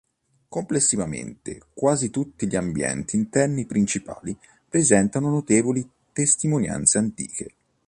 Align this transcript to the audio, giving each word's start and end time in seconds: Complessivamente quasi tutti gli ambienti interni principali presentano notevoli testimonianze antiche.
Complessivamente 0.47 1.61
quasi 1.75 2.09
tutti 2.09 2.47
gli 2.47 2.55
ambienti 2.55 3.15
interni 3.17 3.67
principali 3.67 4.35
presentano 4.67 5.29
notevoli 5.29 5.87
testimonianze 6.11 6.97
antiche. 6.97 7.53